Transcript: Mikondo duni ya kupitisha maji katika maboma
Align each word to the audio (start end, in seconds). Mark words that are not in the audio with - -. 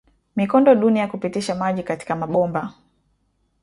Mikondo 0.35 0.75
duni 0.75 0.99
ya 0.99 1.07
kupitisha 1.07 1.55
maji 1.55 1.83
katika 1.83 2.15
maboma 2.15 2.73